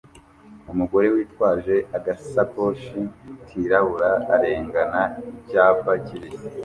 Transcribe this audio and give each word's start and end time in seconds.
Umugore 0.71 1.07
witwaje 1.15 1.75
agasakoshi 1.97 2.99
kirabura 3.47 4.11
arengana 4.35 5.01
icyapa 5.39 5.91
kibisi 6.05 6.47